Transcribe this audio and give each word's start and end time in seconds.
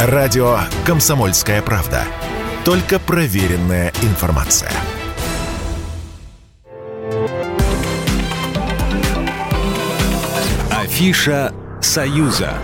Радио 0.00 0.58
«Комсомольская 0.86 1.60
правда». 1.60 2.04
Только 2.64 3.00
проверенная 3.00 3.92
информация. 4.02 4.70
Афиша 10.70 11.52
«Союза». 11.80 12.54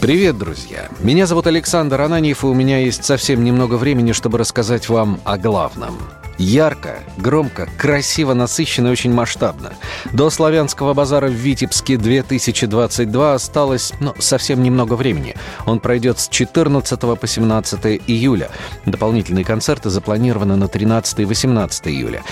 Привет, 0.00 0.38
друзья! 0.38 0.88
Меня 1.00 1.26
зовут 1.26 1.48
Александр 1.48 2.02
Ананьев, 2.02 2.44
и 2.44 2.46
у 2.46 2.54
меня 2.54 2.78
есть 2.78 3.04
совсем 3.04 3.42
немного 3.42 3.74
времени, 3.74 4.12
чтобы 4.12 4.38
рассказать 4.38 4.88
вам 4.88 5.20
о 5.24 5.36
главном– 5.38 5.98
Ярко, 6.38 6.96
громко, 7.16 7.68
красиво, 7.78 8.34
насыщенно 8.34 8.88
и 8.88 8.90
очень 8.90 9.12
масштабно. 9.12 9.72
До 10.12 10.28
славянского 10.28 10.92
базара 10.92 11.28
в 11.28 11.32
Витебске 11.32 11.96
2022 11.96 13.34
осталось 13.34 13.92
ну, 14.00 14.14
совсем 14.18 14.62
немного 14.62 14.94
времени. 14.94 15.34
Он 15.64 15.80
пройдет 15.80 16.18
с 16.18 16.28
14 16.28 17.00
по 17.00 17.26
17 17.26 18.02
июля. 18.06 18.50
Дополнительные 18.84 19.44
концерты 19.44 19.88
запланированы 19.88 20.56
на 20.56 20.68
13 20.68 21.20
и 21.20 21.24
18 21.24 21.88
июля. 21.88 22.22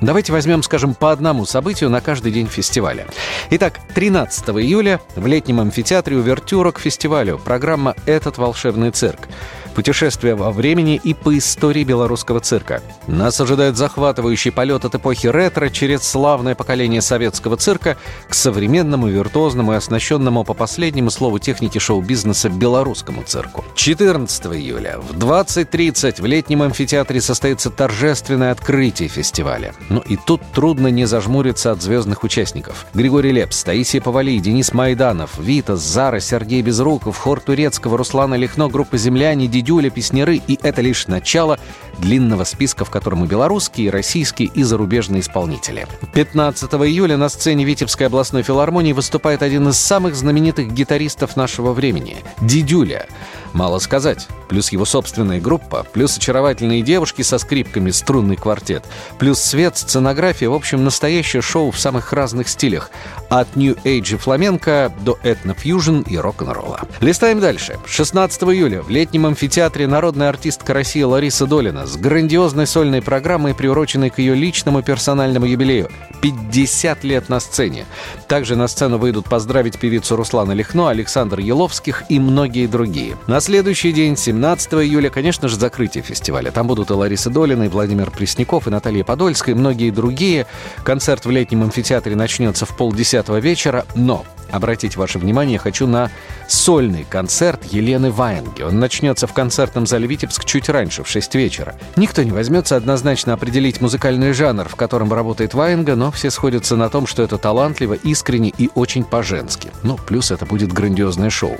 Давайте 0.00 0.32
возьмем, 0.32 0.62
скажем, 0.62 0.94
по 0.94 1.12
одному 1.12 1.46
событию 1.46 1.88
на 1.90 2.00
каждый 2.00 2.32
день 2.32 2.48
фестиваля. 2.48 3.06
Итак, 3.50 3.78
13 3.94 4.48
июля 4.48 5.00
в 5.14 5.26
летнем 5.26 5.60
амфитеатре 5.60 6.16
увертюра 6.16 6.72
к 6.72 6.80
фестивалю 6.80 7.38
программа 7.38 7.94
«Этот 8.06 8.38
волшебный 8.38 8.90
цирк» 8.90 9.28
путешествия 9.72 10.34
во 10.34 10.50
времени 10.50 11.00
и 11.02 11.14
по 11.14 11.36
истории 11.36 11.84
белорусского 11.84 12.40
цирка. 12.40 12.82
Нас 13.06 13.40
ожидает 13.40 13.76
захватывающий 13.76 14.52
полет 14.52 14.84
от 14.84 14.94
эпохи 14.94 15.26
ретро 15.26 15.68
через 15.68 16.02
славное 16.02 16.54
поколение 16.54 17.00
советского 17.00 17.56
цирка 17.56 17.96
к 18.28 18.34
современному, 18.34 19.08
виртуозному 19.08 19.72
и 19.72 19.76
оснащенному 19.76 20.44
по 20.44 20.54
последнему 20.54 21.10
слову 21.10 21.38
техники 21.38 21.78
шоу-бизнеса 21.78 22.48
белорусскому 22.48 23.22
цирку. 23.22 23.64
14 23.74 24.46
июля 24.46 24.98
в 24.98 25.16
20.30 25.16 26.20
в 26.20 26.26
летнем 26.26 26.62
амфитеатре 26.62 27.20
состоится 27.20 27.70
торжественное 27.70 28.52
открытие 28.52 29.08
фестиваля. 29.08 29.74
Ну 29.88 30.00
и 30.00 30.16
тут 30.16 30.40
трудно 30.52 30.88
не 30.88 31.06
зажмуриться 31.06 31.72
от 31.72 31.82
звездных 31.82 32.24
участников. 32.24 32.86
Григорий 32.94 33.32
Лепс, 33.32 33.64
Таисия 33.64 34.00
Повали, 34.00 34.38
Денис 34.38 34.72
Майданов, 34.72 35.38
Вита, 35.38 35.76
Зара, 35.76 36.20
Сергей 36.20 36.62
Безруков, 36.62 37.18
Хор 37.18 37.40
Турецкого, 37.40 37.98
Руслана 37.98 38.34
Лихно, 38.34 38.68
группа 38.68 38.96
«Земляне», 38.96 39.46
Дидюля, 39.62 39.90
Песняры, 39.90 40.42
и 40.44 40.58
это 40.60 40.82
лишь 40.82 41.06
начало 41.06 41.56
длинного 41.98 42.42
списка, 42.42 42.84
в 42.84 42.90
котором 42.90 43.24
и 43.24 43.28
белорусские, 43.28 43.86
и 43.86 43.90
российские, 43.90 44.48
и 44.48 44.64
зарубежные 44.64 45.20
исполнители. 45.20 45.86
15 46.14 46.72
июля 46.72 47.16
на 47.16 47.28
сцене 47.28 47.64
Витебской 47.64 48.08
областной 48.08 48.42
филармонии 48.42 48.92
выступает 48.92 49.40
один 49.40 49.68
из 49.68 49.78
самых 49.78 50.16
знаменитых 50.16 50.72
гитаристов 50.72 51.36
нашего 51.36 51.72
времени– 51.72 52.16
Дидюля. 52.40 53.06
Мало 53.52 53.78
сказать. 53.78 54.26
Плюс 54.48 54.72
его 54.72 54.84
собственная 54.84 55.40
группа, 55.40 55.86
плюс 55.92 56.16
очаровательные 56.16 56.82
девушки 56.82 57.22
со 57.22 57.38
скрипками, 57.38 57.90
струнный 57.90 58.36
квартет, 58.36 58.82
плюс 59.18 59.38
свет, 59.40 59.76
сценография, 59.76 60.48
в 60.48 60.54
общем, 60.54 60.84
настоящее 60.84 61.42
шоу 61.42 61.70
в 61.70 61.78
самых 61.78 62.12
разных 62.12 62.48
стилях. 62.48 62.90
От 63.28 63.54
New 63.56 63.74
Age 63.84 64.14
и 64.14 64.16
фламенко 64.16 64.92
до 65.00 65.18
этнофьюжн 65.22 66.00
и 66.00 66.16
рок-н-ролла. 66.16 66.80
Листаем 67.00 67.40
дальше. 67.40 67.78
16 67.86 68.42
июля 68.44 68.82
в 68.82 68.90
летнем 68.90 69.26
амфитеатре 69.26 69.51
народная 69.86 70.30
артистка 70.30 70.72
России 70.72 71.02
Лариса 71.02 71.46
Долина 71.46 71.86
с 71.86 71.96
грандиозной 71.96 72.66
сольной 72.66 73.02
программой, 73.02 73.54
приуроченной 73.54 74.08
к 74.08 74.18
ее 74.18 74.34
личному 74.34 74.82
персональному 74.82 75.44
юбилею. 75.44 75.90
50 76.22 77.04
лет 77.04 77.28
на 77.28 77.38
сцене. 77.38 77.84
Также 78.28 78.56
на 78.56 78.66
сцену 78.66 78.96
выйдут 78.96 79.26
поздравить 79.28 79.78
певицу 79.78 80.16
Руслана 80.16 80.52
Лихно, 80.52 80.88
Александр 80.88 81.40
Еловских 81.40 82.04
и 82.08 82.18
многие 82.18 82.66
другие. 82.66 83.18
На 83.26 83.40
следующий 83.40 83.92
день, 83.92 84.16
17 84.16 84.72
июля, 84.74 85.10
конечно 85.10 85.48
же, 85.48 85.56
закрытие 85.56 86.02
фестиваля. 86.02 86.50
Там 86.50 86.66
будут 86.66 86.90
и 86.90 86.94
Лариса 86.94 87.28
Долина, 87.28 87.64
и 87.64 87.68
Владимир 87.68 88.10
Пресняков, 88.10 88.66
и 88.66 88.70
Наталья 88.70 89.04
Подольская, 89.04 89.54
и 89.54 89.58
многие 89.58 89.90
другие. 89.90 90.46
Концерт 90.82 91.26
в 91.26 91.30
летнем 91.30 91.62
амфитеатре 91.62 92.16
начнется 92.16 92.64
в 92.64 92.74
полдесятого 92.74 93.36
вечера, 93.36 93.84
но 93.94 94.24
обратить 94.52 94.96
ваше 94.96 95.18
внимание 95.18 95.58
хочу 95.58 95.86
на 95.86 96.10
сольный 96.46 97.04
концерт 97.08 97.64
Елены 97.64 98.10
Ваенги. 98.10 98.62
Он 98.62 98.78
начнется 98.78 99.26
в 99.26 99.32
концертном 99.32 99.86
зале 99.86 100.06
«Витебск» 100.06 100.44
чуть 100.44 100.68
раньше, 100.68 101.02
в 101.02 101.08
6 101.08 101.34
вечера. 101.34 101.74
Никто 101.96 102.22
не 102.22 102.30
возьмется 102.30 102.76
однозначно 102.76 103.32
определить 103.32 103.80
музыкальный 103.80 104.32
жанр, 104.32 104.68
в 104.68 104.76
котором 104.76 105.12
работает 105.12 105.54
Ваенга, 105.54 105.96
но 105.96 106.10
все 106.10 106.30
сходятся 106.30 106.76
на 106.76 106.88
том, 106.88 107.06
что 107.06 107.22
это 107.22 107.38
талантливо, 107.38 107.94
искренне 107.94 108.52
и 108.56 108.70
очень 108.74 109.04
по-женски. 109.04 109.70
Ну, 109.82 109.96
плюс 109.96 110.30
это 110.30 110.46
будет 110.46 110.72
грандиозное 110.72 111.30
шоу. 111.30 111.56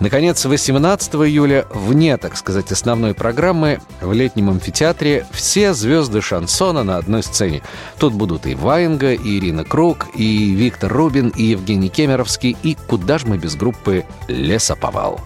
Наконец, 0.00 0.46
18 0.46 1.14
июля, 1.16 1.66
вне, 1.68 2.16
так 2.16 2.34
сказать, 2.38 2.72
основной 2.72 3.12
программы, 3.12 3.80
в 4.00 4.12
летнем 4.14 4.48
амфитеатре 4.48 5.26
все 5.30 5.74
звезды 5.74 6.22
шансона 6.22 6.82
на 6.82 6.96
одной 6.96 7.22
сцене. 7.22 7.60
Тут 7.98 8.14
будут 8.14 8.46
и 8.46 8.54
Ваенга, 8.54 9.12
и 9.12 9.38
Ирина 9.38 9.62
Круг, 9.62 10.08
и 10.14 10.52
Виктор 10.52 10.90
Рубин, 10.90 11.28
и 11.28 11.42
Евгений 11.44 11.90
Кемеровский, 11.90 12.56
и 12.62 12.78
куда 12.86 13.18
же 13.18 13.26
мы 13.26 13.36
без 13.36 13.56
группы 13.56 14.06
«Лесоповал». 14.26 15.20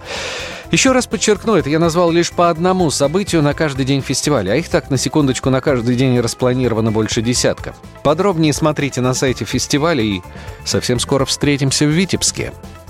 Еще 0.72 0.90
раз 0.90 1.06
подчеркну, 1.06 1.54
это 1.54 1.70
я 1.70 1.78
назвал 1.78 2.10
лишь 2.10 2.32
по 2.32 2.50
одному 2.50 2.90
событию 2.90 3.42
на 3.42 3.54
каждый 3.54 3.84
день 3.84 4.00
фестиваля, 4.00 4.52
а 4.52 4.56
их 4.56 4.68
так, 4.68 4.90
на 4.90 4.98
секундочку, 4.98 5.50
на 5.50 5.60
каждый 5.60 5.94
день 5.94 6.18
распланировано 6.18 6.90
больше 6.90 7.22
десятка. 7.22 7.76
Подробнее 8.02 8.52
смотрите 8.52 9.00
на 9.00 9.14
сайте 9.14 9.44
фестиваля 9.44 10.02
и 10.02 10.20
совсем 10.64 10.98
скоро 10.98 11.26
встретимся 11.26 11.86
в 11.86 11.90
Витебске. 11.90 12.52